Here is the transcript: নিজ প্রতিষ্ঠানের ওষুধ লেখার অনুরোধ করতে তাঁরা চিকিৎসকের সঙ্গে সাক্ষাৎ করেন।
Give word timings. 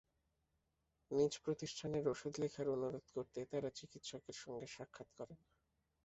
নিজ 1.11 1.33
প্রতিষ্ঠানের 1.43 2.05
ওষুধ 2.07 2.33
লেখার 2.39 2.67
অনুরোধ 2.69 3.05
করতে 3.15 3.39
তাঁরা 3.45 3.69
চিকিৎসকের 3.79 4.37
সঙ্গে 4.43 4.67
সাক্ষাৎ 4.67 5.09
করেন। 5.17 5.39